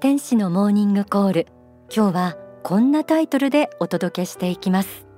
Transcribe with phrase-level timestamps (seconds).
[0.00, 1.46] 天使のモーニングコール。
[1.92, 5.08] 今日はこんなタイトルでお届けしていきます。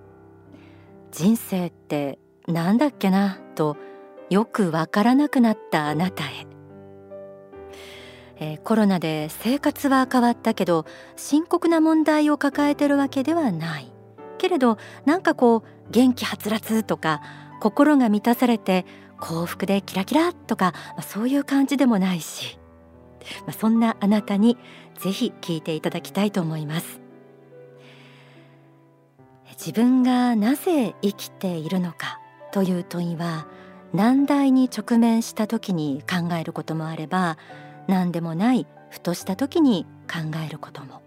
[1.12, 2.18] 人生って
[2.48, 3.38] なんだっけな？
[3.54, 3.76] と
[4.30, 6.46] よくわからなくなったあなたへ、
[8.36, 13.92] えー、コロナで生活は変わったけど深刻な問題を抱えてるわけではない。
[14.38, 17.20] けれどなんかこう元気はつらつとか
[17.60, 18.86] 心が満たされて
[19.20, 22.58] 幸福でキラキラとか、ま、そういう感じでもないし、
[23.46, 24.56] まあ、そんなあなたに
[24.98, 27.00] ぜひ聞いていただきたいと思います。
[29.52, 32.18] 自分がなぜ生きているのか
[32.52, 33.46] という問いは
[33.92, 37.36] 難題に直面した時に考えることもあれば
[37.86, 41.02] 何でもないふとした時に考えることも。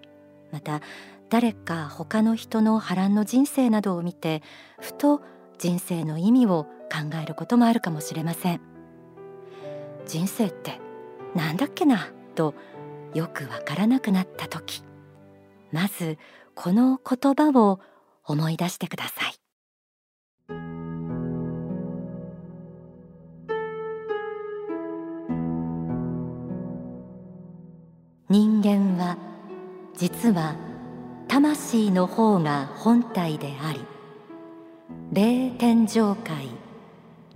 [0.51, 0.81] また
[1.29, 4.43] 誰か他の人の波乱の人生などを見て
[4.79, 5.23] ふと
[5.57, 8.61] 人生の意味を考えることもあるかもしれません。
[10.05, 10.79] 人生って
[11.35, 12.53] なんだっけなと
[13.13, 14.83] よくわからなくなった時。
[15.71, 16.17] まず
[16.55, 17.79] この言葉を
[18.25, 19.33] 思い出してください。
[28.29, 29.17] 人間は
[29.95, 30.55] 実は
[31.27, 33.85] 魂の方が本体であり
[35.11, 36.47] 霊天上界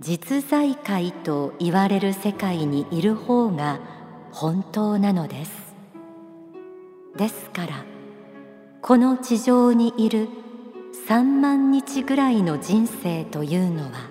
[0.00, 3.80] 実在界と言われる世界にいる方が
[4.30, 5.68] 本当なのです。
[7.16, 7.84] ですから
[8.80, 10.28] この地上にいる
[11.08, 14.08] 3万日ぐらいの人生というのは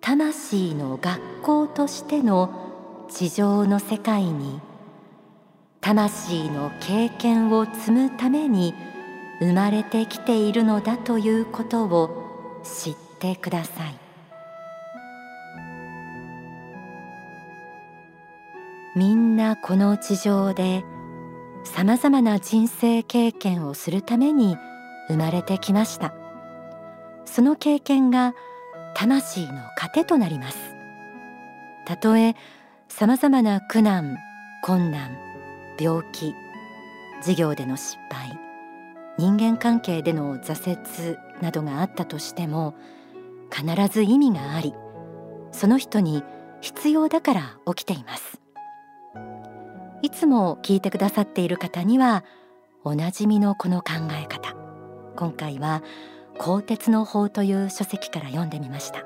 [0.00, 4.60] 魂の学校としての地上の世界に
[5.80, 8.72] 魂の経験を積むために
[9.40, 14.07] 生まれてきているのだということを知ってください。
[18.98, 20.84] みんなこの地上で
[21.62, 24.56] さまざまな人生経験をするために
[25.06, 26.12] 生まれてきました。
[27.24, 28.34] その経験が
[28.94, 30.58] 魂の糧となります。
[31.86, 32.34] たとえ
[32.88, 34.16] さまざまな苦難
[34.64, 35.16] 困難
[35.78, 36.34] 病気
[37.22, 38.36] 事業での失敗
[39.16, 42.74] 人間関係での挫折などがあったとしても
[43.52, 44.74] 必ず意味があり
[45.52, 46.24] その人に
[46.60, 48.47] 必要だから起きています。
[50.00, 52.24] いつも聞いてくださっている方には
[52.84, 54.54] おなじみのこの考え方。
[55.16, 55.82] 今回は
[56.38, 59.04] 鋼鉄の法という書籍から読んでみました。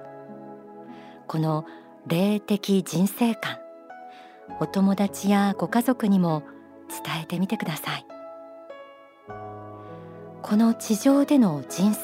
[1.26, 1.64] この
[2.06, 3.56] 霊的人生観。
[4.60, 6.42] お友達やご家族にも
[6.88, 8.06] 伝えてみてください。
[10.42, 12.00] この地上での人生。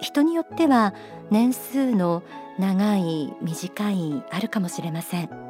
[0.00, 0.94] 人によっては
[1.30, 2.22] 年数の
[2.60, 5.43] 長い短いあるかもしれません。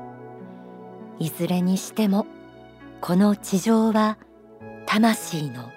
[1.19, 2.27] いずれにしても
[3.01, 4.19] この地上は
[4.87, 5.71] 魂の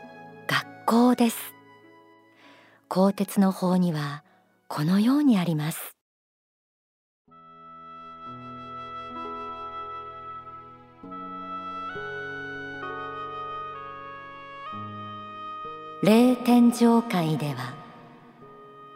[0.47, 1.53] 学校です。
[2.89, 4.23] 鋼鉄の法には
[4.67, 5.97] このようにあります。
[16.03, 17.73] 霊天上界では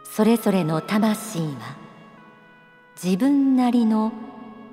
[0.04, 1.76] それぞれの魂は
[3.02, 4.12] 自分なりの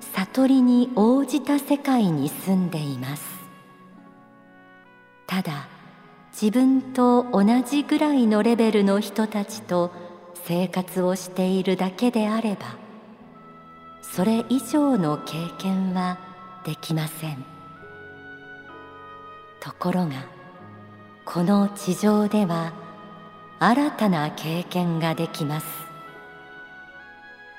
[0.00, 3.22] 悟りに応じた世界に住んでいます。
[5.26, 5.68] ただ
[6.32, 9.92] 自分と同じぐらいのレベルの人たちと
[10.44, 12.76] 生活をしているだけであれば
[14.02, 16.18] それ以上の経験は
[16.64, 17.44] できません。
[19.60, 20.26] ところが
[21.24, 22.72] この地上では
[23.60, 25.66] 新たな経験ができます。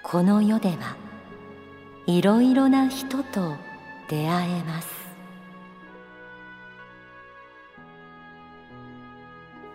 [0.03, 0.97] この世では
[2.07, 3.55] いろいろな人と
[4.09, 4.89] 出会えます。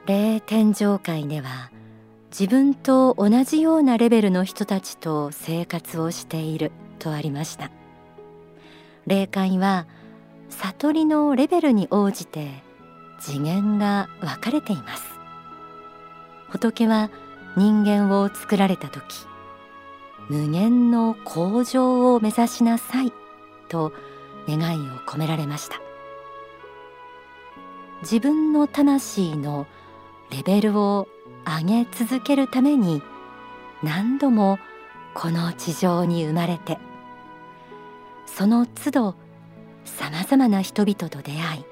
[0.06, 1.70] 霊天上界では
[2.30, 7.70] 自分と同じようなレベルの人たちと生活をしているとありました。
[9.06, 9.86] 霊界は
[10.48, 12.62] 悟りのレベルに応じて
[13.20, 15.04] 次元が分かれています。
[16.50, 17.10] 仏は
[17.56, 19.02] 人間を作られた時
[20.28, 23.12] 無限の向上を目指しなさい
[23.68, 23.92] と
[24.48, 25.80] 願いを込められました。
[28.02, 29.66] 自分の魂の
[30.30, 31.08] レベルを
[31.46, 33.02] 上げ続けるために
[33.82, 34.58] 何度も
[35.14, 36.78] この地上に生まれて
[38.26, 39.14] その都度
[39.84, 41.64] さまざまな人々と出会い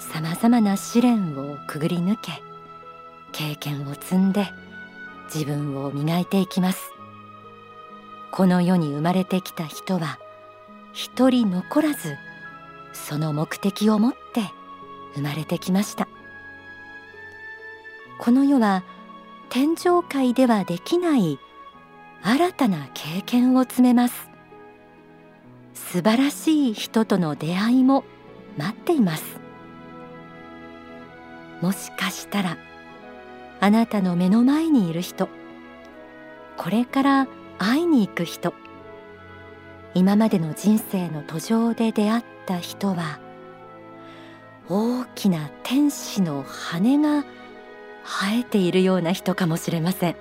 [0.00, 2.42] さまざまな試練をくぐり抜け
[3.32, 4.46] 経験を積んで
[5.32, 6.91] 自分を磨いていきます。
[8.32, 10.18] この世に生まれてきた人は
[10.94, 12.16] 一人残らず
[12.94, 14.40] その目的を持って
[15.14, 16.08] 生まれてきました。
[18.18, 18.84] この世は
[19.50, 21.38] 天上界ではできない
[22.22, 24.30] 新たな経験を詰めます。
[25.74, 28.04] 素晴らしい人との出会いも
[28.56, 29.24] 待っています。
[31.60, 32.56] もしかしたら
[33.60, 35.28] あなたの目の前にいる人
[36.56, 37.28] これから
[37.64, 38.54] 会いに行く人。
[39.94, 43.20] 今までの人生の途上で出会った人は
[44.68, 47.24] 大きな天使の羽が
[48.04, 50.16] 生えているような人かもしれません。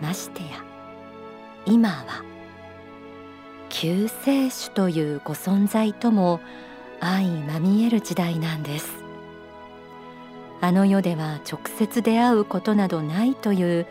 [0.00, 0.64] ましてや
[1.66, 2.22] 今は
[3.68, 6.40] 救世主というご存在とも
[7.00, 8.88] 相まみえる時代なんです。
[10.60, 13.86] あの世では直接出会うことなどないという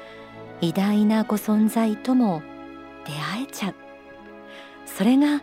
[0.62, 2.42] 偉大なご存在とも
[3.06, 3.76] 出会えちゃう。
[4.86, 5.42] それが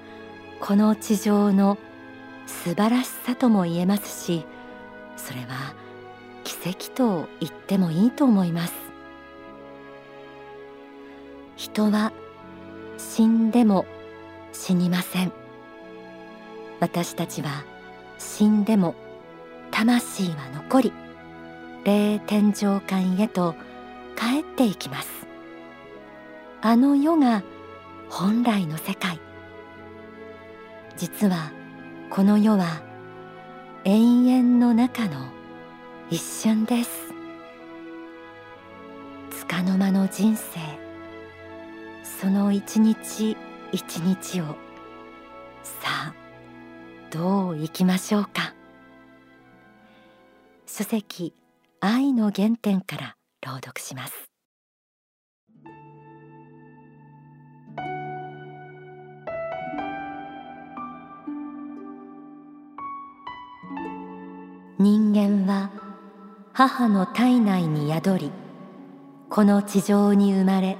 [0.60, 1.78] この地上の
[2.46, 4.44] 素晴らしさとも言えますし
[5.16, 5.74] それは
[6.44, 8.74] 奇跡と言ってもいいと思います。
[11.56, 12.12] 人は
[12.98, 13.86] 死んでも
[14.52, 15.32] 死にません。
[16.80, 17.64] 私たちは
[18.18, 18.94] 死んでも
[19.70, 20.92] 魂は残り
[21.84, 23.54] 霊天上界へと
[24.16, 25.08] 帰っていきます。
[26.62, 27.42] あの世が
[28.08, 29.20] 本来の世界。
[30.96, 31.52] 実は
[32.10, 32.82] この世は
[33.84, 35.28] 永遠の中の
[36.10, 37.06] 一瞬です。
[39.46, 40.58] 束の間の人生
[42.02, 43.36] その一日
[43.72, 44.56] 一日を
[45.62, 46.14] さあ
[47.10, 48.54] どう生きましょうか。
[50.66, 51.34] 書籍
[51.80, 54.30] 愛の原点から朗読します。
[64.78, 65.70] 人間は
[66.52, 68.32] 母の体内に宿り
[69.30, 70.76] この地上に生まれ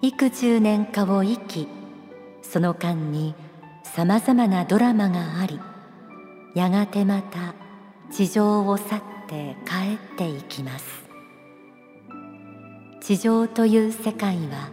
[0.00, 1.68] 幾十年かを生き
[2.42, 3.34] その間に
[3.82, 5.58] さまざまなドラマがあり
[6.54, 7.54] やがてまた
[8.12, 11.09] 地上を去って帰っていきます。
[13.10, 14.70] 地上という世界は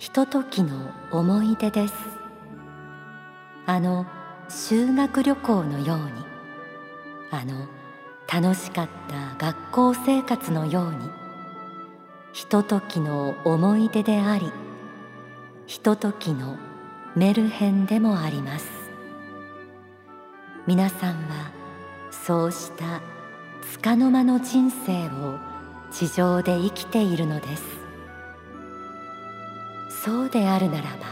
[0.00, 1.94] ひとときの思い出です。
[3.64, 4.06] あの
[4.48, 6.04] 修学旅行のように
[7.30, 7.68] あの
[8.26, 11.08] 楽しかった学校生活のように
[12.32, 14.50] ひとときの思い出であり
[15.68, 16.56] ひとときの
[17.14, 18.66] メルヘンでもあります。
[20.66, 21.52] 皆さんは
[22.10, 23.00] そうした
[23.80, 25.53] 束の間の人生を
[25.96, 27.62] 地上で生きているのです。
[30.04, 31.06] そうであるならば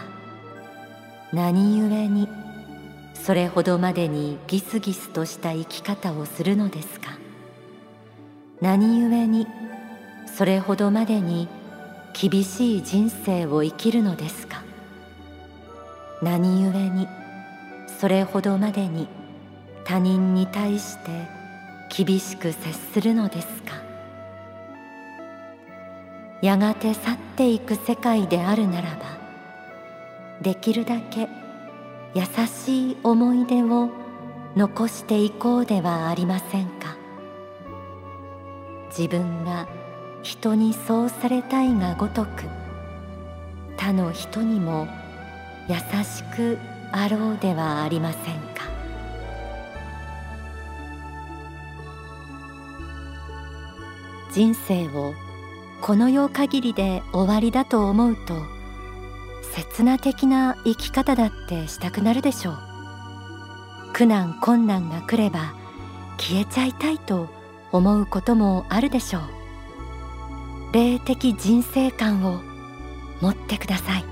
[1.32, 2.28] 何故に
[3.14, 7.16] それほどまでにギスギスとした生き方をするのですか。
[8.60, 9.46] 何故に
[10.26, 11.48] それほどまでに
[12.12, 14.64] 厳しい人生を生きるのですか。
[16.20, 17.06] 何故に
[18.00, 19.06] それほどまでに
[19.84, 21.28] 他人に対して
[21.96, 23.81] 厳しく接するのですか。
[26.42, 29.18] やがて去っていく世界であるならば
[30.42, 31.28] できるだけ
[32.14, 33.88] 優しい思い出を
[34.56, 36.96] 残していこうではありませんか。
[38.90, 39.66] 自分が
[40.22, 42.44] 人にそうされたいがごとく
[43.78, 44.86] 他の人にも
[45.68, 46.58] 優しく
[46.90, 48.70] あろうではありませんか。
[54.32, 55.14] 人生を
[55.82, 58.36] この世限りで終わりだと思うと
[59.52, 62.58] 刹那的な生き方だってしたくなるでしょう。
[63.92, 65.54] 苦難困難が来れば
[66.18, 67.28] 消えちゃいたいと
[67.72, 69.22] 思うこともあるでしょう。
[70.72, 72.40] 霊的人生観を
[73.20, 74.04] 持ってください。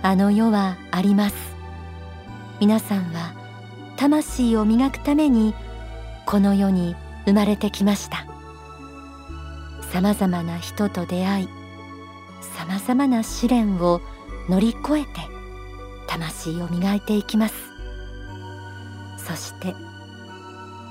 [0.00, 1.36] あの世はあります。
[2.58, 3.34] 皆さんは
[3.98, 5.54] 魂を磨くために
[6.24, 6.96] この世に
[7.26, 8.31] 生まれてきました。
[9.92, 11.48] さまざまな人と出会い
[12.40, 14.00] さまざまな試練を
[14.48, 15.08] 乗り越えて
[16.06, 17.54] 魂を磨いていきます。
[19.18, 19.74] そして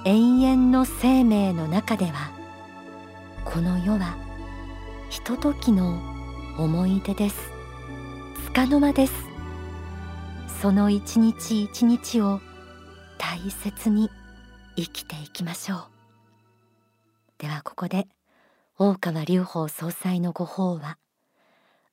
[0.06, 2.32] 永遠の生命の中では
[3.44, 4.18] この世は
[5.10, 6.00] ひとときの
[6.60, 7.52] 思い出です。
[8.54, 9.14] 束の間です。
[10.62, 12.40] その一日一日を
[13.18, 14.12] 大切に
[14.76, 15.84] 生きていきましょう。
[17.40, 18.08] ではここで
[18.84, 20.98] 大川隆法総裁のご法話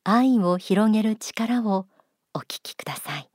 [0.05, 1.85] 愛を広げる力を
[2.33, 3.29] お聞きください。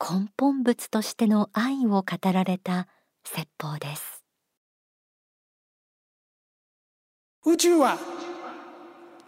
[0.00, 2.88] 根本物としての愛を語られた
[3.24, 4.24] 説法です。
[7.44, 7.98] 宇宙は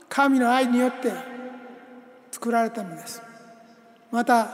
[0.09, 1.13] 神の愛によって
[2.31, 3.21] 作られたのです。
[4.11, 4.49] また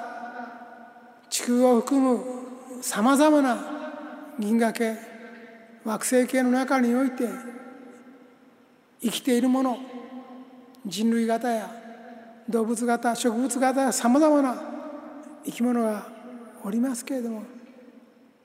[1.31, 3.57] 地球を含むさまざまな
[4.41, 4.97] 銀河系
[5.85, 7.55] 惑星系の中において
[9.05, 9.79] 生きているもの
[10.87, 11.71] 人類型や
[12.49, 14.57] 動物型植物型やさまざまな
[15.45, 16.07] 生き物が
[16.65, 17.43] おりますけれども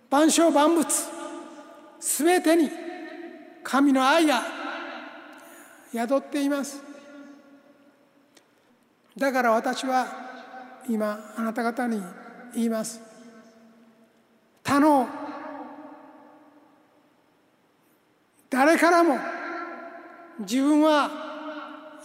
[0.10, 0.86] 万象万物
[2.02, 2.70] 全てに
[3.64, 4.42] 神の愛が
[5.94, 6.82] 宿っています。
[9.18, 10.08] だから私は
[10.90, 12.02] 今あなた方に
[12.54, 13.02] 言います。
[14.64, 15.08] 他の
[18.50, 19.18] 誰からも
[20.40, 21.10] 自分は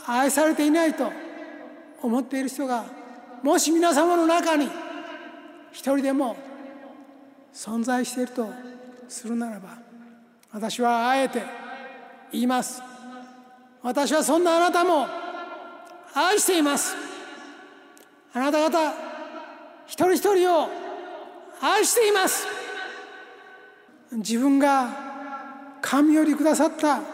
[0.07, 1.11] 愛されていないと
[2.03, 2.85] 思っている人が
[3.43, 4.69] もし皆様の中に
[5.71, 6.37] 一人でも
[7.53, 8.49] 存在していると
[9.09, 9.79] するならば
[10.53, 11.43] 私はあえて
[12.33, 12.83] 言います。
[13.83, 15.07] 私はそんなあなたも
[16.15, 16.95] 愛しています。
[18.33, 18.95] あなた方
[19.87, 20.69] 一人一人を
[21.61, 22.47] 愛しています。
[24.13, 24.89] 自分が
[25.81, 27.14] 神よりくださった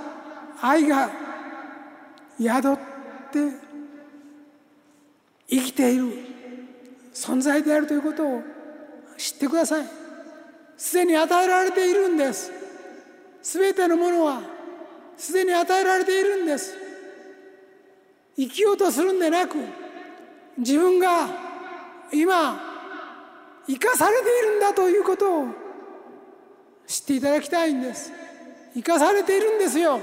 [0.63, 1.11] 愛が
[2.39, 2.77] 宿っ
[3.33, 3.39] て
[5.49, 6.13] 生きている
[7.13, 8.43] 存在であるということを
[9.17, 9.87] 知ってください。
[10.77, 12.51] すでに与えられているんです。
[13.43, 14.41] すべてのものは
[15.17, 16.75] すでに与えられているんです。
[18.37, 19.57] 生きようとするんでなく
[20.57, 21.29] 自分が
[22.13, 22.61] 今
[23.67, 25.47] 生かされているんだということを
[26.87, 28.13] 知っていただきたいんです。
[28.75, 30.01] 生かされているんですよ。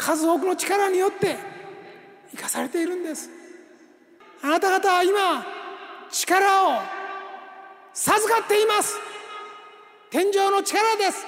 [0.00, 1.36] 数多くの力によって
[2.30, 3.28] 生かされているんです。
[4.42, 5.44] あなた方は今
[6.10, 6.80] 力を
[7.92, 8.96] 授かっています。
[10.08, 11.26] 天井の力です。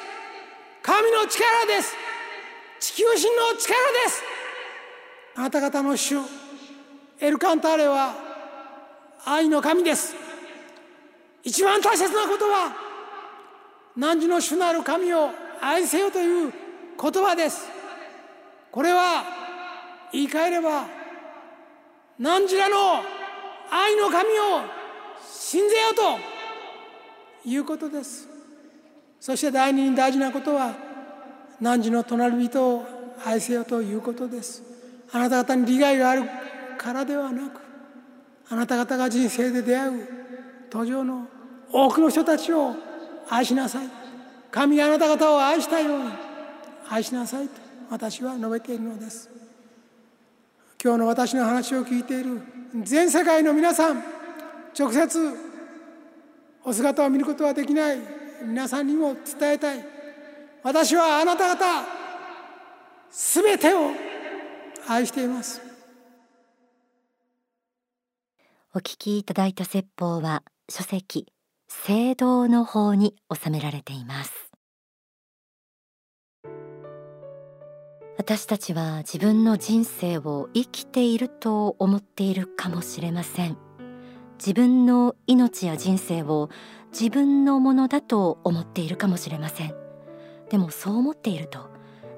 [0.82, 1.94] 神の力です。
[2.80, 3.74] 地球人の力
[4.06, 4.22] です。
[5.36, 6.16] あなた方の主
[7.20, 8.14] エルカンターレは
[9.26, 10.14] 愛の神です。
[11.44, 12.74] 一番大切なことは
[13.96, 15.28] 汝の主なる神を
[15.60, 16.52] 愛せよという
[16.98, 17.81] 言葉です。
[18.72, 19.22] これは
[20.12, 20.86] 言い換えれば
[22.18, 23.02] 汝らの
[23.70, 24.32] 愛の神を
[25.22, 25.94] 信ぜよう
[27.44, 28.28] ということです。
[29.20, 30.74] そして第二に大事なことは
[31.60, 32.84] 汝の隣人を
[33.24, 34.62] 愛せよということです。
[35.12, 36.24] あなた方に利害がある
[36.78, 37.60] からではなく
[38.48, 40.08] あなた方が人生で出会う
[40.70, 41.26] 途上の
[41.70, 42.74] 多くの人たちを
[43.28, 43.86] 愛しなさい。
[44.50, 46.10] 神があなた方を愛したように
[46.88, 47.61] 愛しなさいと。
[47.90, 49.28] 私は述べているのです。
[50.82, 52.40] 今日の私の話を聞いている
[52.82, 54.02] 全世界の皆さん
[54.78, 55.52] 直接
[56.64, 57.98] お姿を見ることはできない。
[58.44, 59.84] 皆さんにも伝えたい。
[60.62, 61.84] 私はあなた方
[63.10, 63.90] すべてを
[64.88, 65.60] 愛しています。
[68.74, 71.26] お聞きいただいた説法は書籍
[71.68, 74.51] 聖堂の方に収められています。
[78.18, 83.56] 私たちは自分の人生を生きていると思っているかもしれません。
[84.38, 86.50] 自分の命や人生を
[86.92, 89.74] 自分のものだと思っているかもしれません。
[90.50, 91.70] でもそう思っていると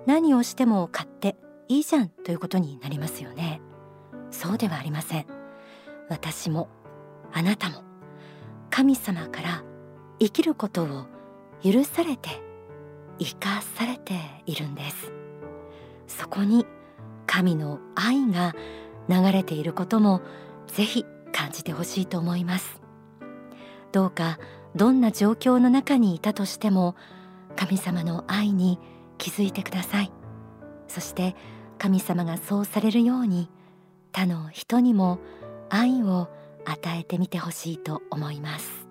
[0.05, 1.37] 何をしても買って
[1.69, 3.61] いいじゃんということになりますよね。
[4.31, 5.27] そうではありません。
[6.09, 6.69] 私も
[7.33, 7.83] あなたも
[8.69, 9.65] 神様から
[10.19, 11.07] 生きることを
[11.63, 12.43] 許されて
[13.19, 15.24] 生かされているんです。
[16.07, 16.67] そこに
[17.27, 18.55] 神の愛が
[19.09, 20.23] 流れていることも
[20.67, 22.81] ぜひ感じてほしいと思います。
[23.93, 24.39] どうか
[24.75, 26.97] どんな状況の中にいたとしても
[27.57, 28.79] 神様の愛に
[29.19, 30.13] 気づいてください。
[30.89, 31.37] そして
[31.79, 33.51] 神様がそうされるように
[34.13, 35.19] 他の人にも
[35.71, 36.29] 愛を
[36.65, 38.84] 与えてみてほしいと思います。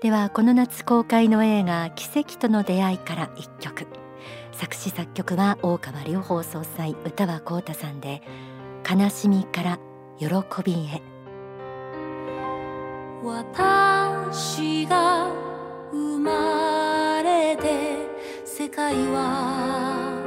[0.00, 3.84] ではこの夏公開の映画奇跡との出会いから一曲。
[4.52, 8.22] 作詞作曲は大川隆法総裁歌は浩太さんで
[8.88, 9.80] 悲しみから
[10.18, 10.28] 喜
[10.62, 11.02] びへ。
[13.24, 15.32] 私が
[15.90, 18.06] 生まれて
[18.44, 20.22] 世界は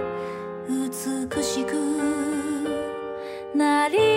[0.68, 1.72] 美しく
[3.56, 4.11] なり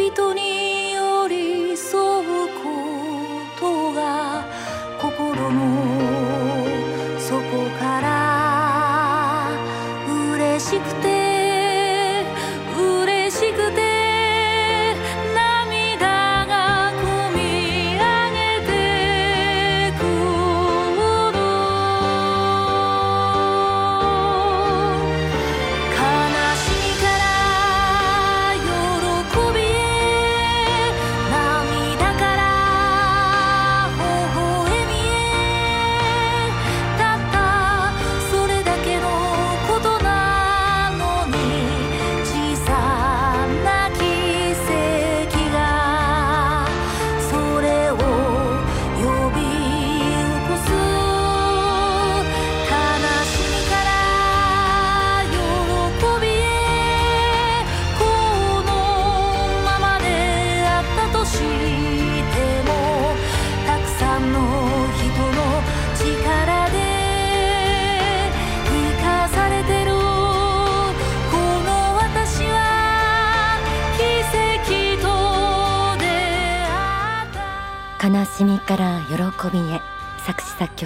[0.00, 0.49] 人に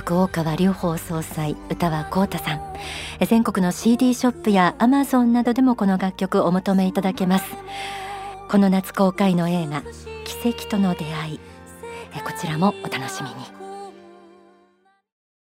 [0.05, 2.61] 曲大川隆法総裁歌は浩太さん。
[3.27, 7.47] 全国の CD ショップやアマゾンなどでもこの楽曲お求めいただけます。
[8.51, 9.83] この夏公開の映画
[10.25, 11.40] 奇跡との出会い。
[12.23, 13.54] こちらもお楽しみに。